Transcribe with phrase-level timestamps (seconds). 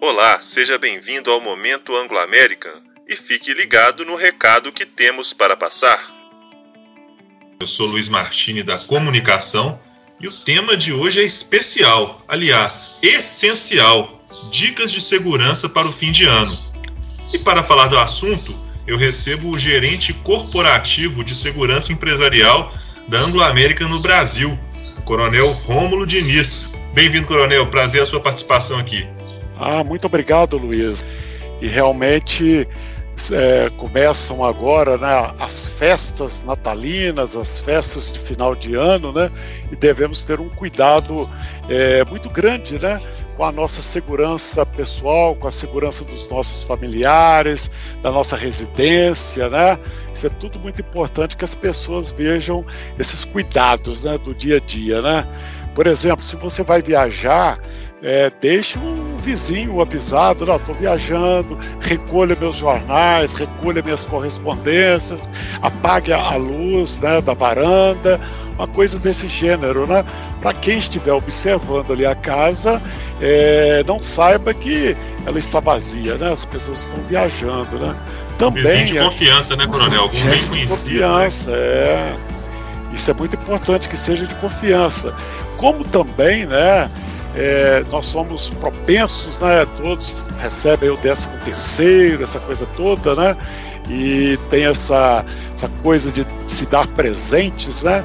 [0.00, 2.70] Olá, seja bem-vindo ao Momento Anglo-American
[3.08, 5.98] e fique ligado no recado que temos para passar.
[7.58, 9.80] Eu sou Luiz Martini da Comunicação
[10.20, 14.22] e o tema de hoje é especial, aliás, essencial:
[14.52, 16.56] dicas de segurança para o fim de ano.
[17.32, 22.72] E para falar do assunto, eu recebo o gerente corporativo de segurança empresarial
[23.08, 24.56] da Anglo-American no Brasil,
[25.04, 26.70] Coronel Rômulo Diniz.
[26.94, 27.66] Bem-vindo, Coronel.
[27.66, 29.04] Prazer a sua participação aqui.
[29.58, 31.04] Ah, muito obrigado, Luiz.
[31.60, 32.66] E realmente
[33.32, 39.30] é, começam agora né, as festas natalinas, as festas de final de ano, né?
[39.72, 41.28] E devemos ter um cuidado
[41.68, 43.02] é, muito grande, né?
[43.36, 47.70] Com a nossa segurança pessoal, com a segurança dos nossos familiares,
[48.02, 49.78] da nossa residência, né?
[50.14, 52.64] Isso é tudo muito importante que as pessoas vejam
[52.98, 54.16] esses cuidados, né?
[54.18, 55.26] Do dia a dia, né?
[55.74, 57.60] Por exemplo, se você vai viajar,
[58.02, 65.28] é, deixe um vizinho avisado, não, estou viajando, recolha meus jornais, recolha minhas correspondências,
[65.60, 68.20] apague a luz né, da varanda,
[68.54, 70.04] uma coisa desse gênero, né?
[70.40, 72.82] Para quem estiver observando ali a casa,
[73.20, 76.32] é, não saiba que ela está vazia, né?
[76.32, 77.94] As pessoas estão viajando, né?
[78.36, 80.02] Também vizinho de é, confiança, né, Coronel?
[80.02, 80.58] Algum bem conhecido.
[80.58, 81.56] De confiança, né?
[81.56, 82.16] é.
[82.92, 85.14] Isso é muito importante que seja de confiança.
[85.56, 86.90] Como também, né?
[87.34, 89.66] É, nós somos propensos, né?
[89.76, 93.36] Todos recebem o décimo terceiro, essa coisa toda, né?
[93.88, 98.04] E tem essa, essa coisa de se dar presentes, né?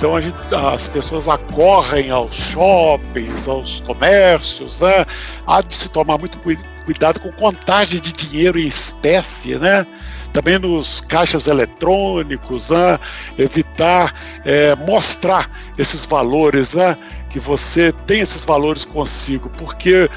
[0.00, 5.04] Então gente, as pessoas acorrem aos shoppings, aos comércios, né?
[5.46, 6.38] Há de se tomar muito
[6.86, 9.86] cuidado com contagem de dinheiro em espécie, né?
[10.32, 12.98] Também nos caixas eletrônicos, né?
[13.38, 16.96] Evitar é, mostrar esses valores, né?
[17.30, 20.10] Que você tem esses valores consigo, porque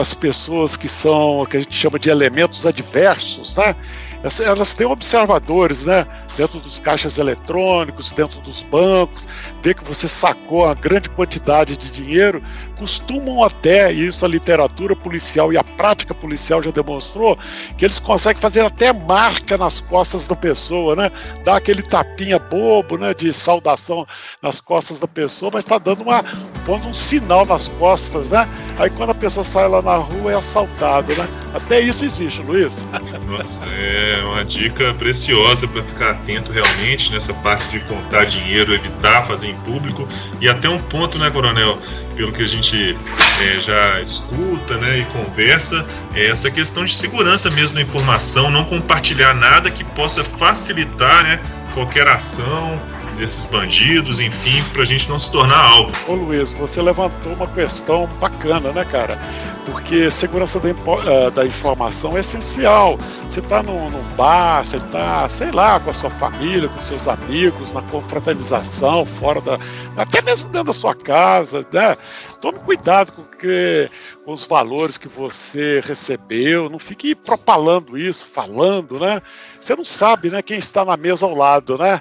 [0.00, 3.74] as pessoas que são, que a gente chama de elementos adversos, né?
[4.46, 6.06] Elas têm observadores, né?
[6.36, 9.26] Dentro dos caixas eletrônicos, dentro dos bancos,
[9.62, 12.42] ver que você sacou uma grande quantidade de dinheiro,
[12.78, 17.38] costumam até, e isso a literatura policial e a prática policial já demonstrou,
[17.78, 21.10] que eles conseguem fazer até marca nas costas da pessoa, né?
[21.44, 23.14] Dar aquele tapinha bobo, né?
[23.14, 24.06] De saudação
[24.42, 26.22] nas costas da pessoa, mas está dando uma,
[26.66, 28.48] pondo um sinal nas costas, né?
[28.78, 31.28] Aí quando a pessoa sai lá na rua é assaltado, né?
[31.54, 32.84] Até isso existe, Luiz.
[33.28, 39.26] Nossa, é uma dica preciosa para ficar atento realmente nessa parte de contar dinheiro, evitar
[39.26, 40.08] fazer em público
[40.40, 41.78] e até um ponto, né, Coronel?
[42.16, 42.96] Pelo que a gente
[43.42, 48.64] é, já escuta né, e conversa, é essa questão de segurança mesmo da informação, não
[48.64, 51.40] compartilhar nada que possa facilitar né,
[51.74, 52.80] qualquer ação,
[53.16, 55.92] desses bandidos, enfim, para a gente não se tornar alvo.
[56.08, 59.18] Ô Luiz, você levantou uma questão bacana, né, cara?
[59.64, 62.98] Porque segurança da, uh, da informação é essencial.
[63.28, 67.08] Você está num, num, bar, você está, sei lá, com a sua família, com seus
[67.08, 69.58] amigos, na confraternização, fora da.
[69.96, 71.96] até mesmo dentro da sua casa, né?
[72.40, 73.90] Tome cuidado com, que,
[74.26, 79.20] os valores que você recebeu, não fique propalando isso, falando, né?
[79.60, 82.00] Você não sabe, né, quem está na mesa ao lado, né?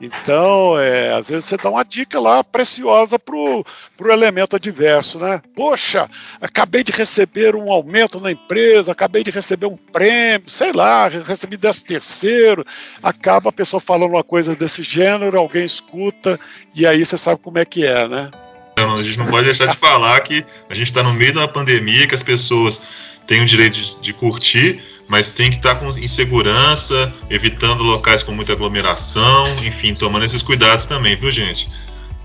[0.00, 3.64] Então, é, às vezes você dá uma dica lá preciosa pro,
[3.98, 5.42] pro elemento adverso, né?
[5.54, 6.08] Poxa,
[6.40, 11.58] acabei de receber um aumento na empresa, acabei de receber um prêmio, sei lá, recebi
[11.58, 12.64] desse terceiro.
[13.02, 16.40] Acaba a pessoa falando uma coisa desse gênero, alguém escuta,
[16.74, 18.30] e aí você sabe como é que é, né?
[18.78, 21.46] Não, a gente não pode deixar de falar que a gente está no meio da
[21.46, 22.80] pandemia, que as pessoas
[23.26, 28.22] têm o direito de, de curtir, mas tem que estar com, em segurança, evitando locais
[28.22, 31.68] com muita aglomeração, enfim, tomando esses cuidados também, viu, gente?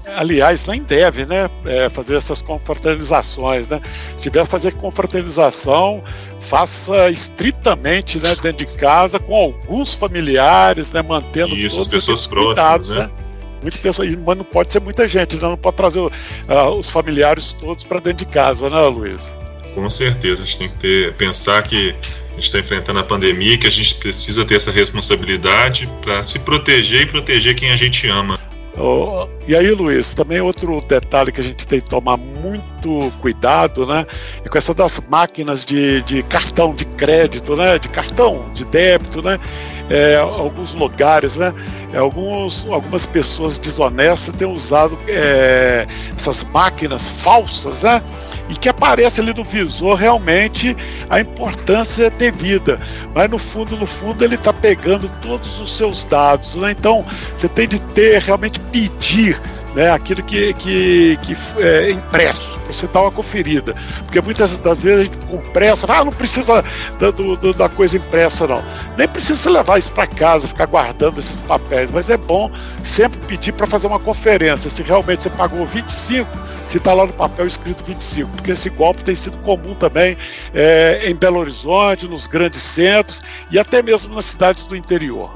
[0.05, 1.49] Aliás, nem deve, né?
[1.65, 3.81] É, fazer essas confraternizações, né?
[4.15, 6.03] Se tiver fazer confraternização,
[6.39, 11.01] faça estritamente, né, dentro de casa, com alguns familiares, né?
[11.01, 12.99] Mantendo Isso, todos as pessoas próximas, né?
[12.99, 13.09] né?
[13.63, 15.41] Muita pessoa, mas não pode ser muita gente, né?
[15.41, 16.11] não pode trazer uh,
[16.77, 19.35] os familiares todos para dentro de casa, né, Luiz?
[19.73, 21.95] Com certeza, a gente tem que ter, pensar que
[22.35, 26.37] a gente está enfrentando a pandemia, que a gente precisa ter essa responsabilidade para se
[26.39, 28.37] proteger e proteger quem a gente ama.
[28.77, 33.85] Oh, e aí, Luiz, também outro detalhe que a gente tem que tomar muito cuidado,
[33.87, 34.05] né?
[34.43, 37.79] É com essa das máquinas de, de cartão de crédito, né?
[37.79, 39.39] De cartão de débito, né?
[39.89, 41.53] É, alguns lugares, né?
[41.93, 48.03] É, alguns, algumas pessoas desonestas têm usado é, essas máquinas falsas, né?
[48.49, 50.75] E que aparece ali no visor realmente
[51.09, 52.79] a importância devida.
[53.13, 56.55] Mas no fundo, no fundo, ele está pegando todos os seus dados.
[56.55, 56.71] Né?
[56.71, 57.05] Então
[57.35, 59.39] você tem de ter, realmente pedir
[59.75, 63.75] né, aquilo que, que, que é impresso, para você dar uma conferida.
[64.05, 66.63] Porque muitas das vezes a gente com pressa, ah, não precisa
[66.97, 68.63] da, do, da coisa impressa, não.
[68.97, 72.49] Nem precisa levar isso para casa, ficar guardando esses papéis, mas é bom
[72.83, 74.69] sempre pedir para fazer uma conferência.
[74.69, 76.29] Se realmente você pagou 25,
[76.67, 80.17] se está lá no papel escrito 25, porque esse golpe tem sido comum também
[80.53, 83.21] é, em Belo Horizonte, nos grandes centros
[83.51, 85.31] e até mesmo nas cidades do interior.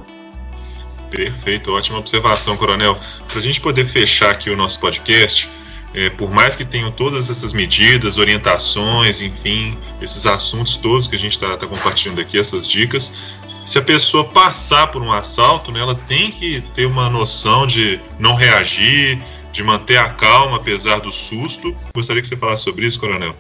[1.09, 2.97] Perfeito, ótima observação, Coronel.
[3.27, 5.49] Para a gente poder fechar aqui o nosso podcast,
[5.93, 11.19] é, por mais que tenham todas essas medidas, orientações, enfim, esses assuntos todos que a
[11.19, 13.19] gente está tá compartilhando aqui, essas dicas,
[13.65, 17.99] se a pessoa passar por um assalto, né, ela tem que ter uma noção de
[18.17, 21.75] não reagir, de manter a calma apesar do susto.
[21.95, 23.35] Gostaria que você falasse sobre isso, Coronel.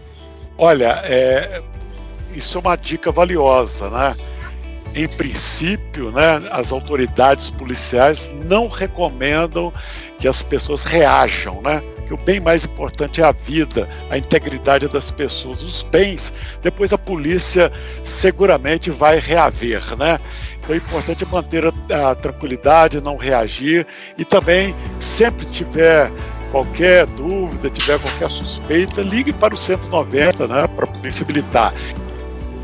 [0.57, 1.61] Olha, é,
[2.33, 4.15] isso é uma dica valiosa, né?
[4.95, 9.71] em princípio, né, as autoridades policiais não recomendam
[10.19, 11.81] que as pessoas reajam, né?
[12.05, 16.33] Que o bem mais importante é a vida, a integridade das pessoas, os bens.
[16.61, 17.71] Depois a polícia
[18.03, 20.19] seguramente vai reaver, né?
[20.61, 23.85] Então é importante manter a, a tranquilidade, não reagir
[24.17, 26.11] e também sempre tiver
[26.51, 31.73] qualquer dúvida, tiver qualquer suspeita, ligue para o 190, né, para a Polícia Militar.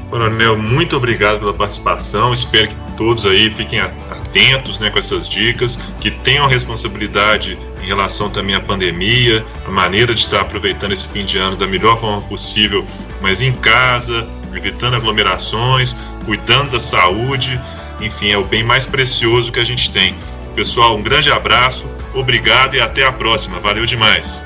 [0.10, 2.32] Coronel, muito obrigado pela participação.
[2.32, 8.30] Espero que todos aí fiquem atentos né, com essas dicas, que tenham responsabilidade em relação
[8.30, 12.22] também à pandemia, a maneira de estar aproveitando esse fim de ano da melhor forma
[12.22, 12.86] possível,
[13.22, 15.96] mas em casa, evitando aglomerações,
[16.26, 17.60] cuidando da saúde.
[18.02, 20.16] Enfim, é o bem mais precioso que a gente tem.
[20.56, 23.60] Pessoal, um grande abraço, obrigado e até a próxima.
[23.60, 24.44] Valeu demais.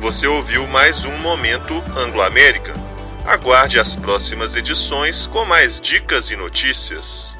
[0.00, 2.74] Você ouviu mais um Momento Anglo-América.
[3.26, 7.36] Aguarde as próximas edições com mais dicas e notícias.